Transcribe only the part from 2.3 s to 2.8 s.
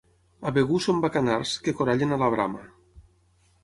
brama.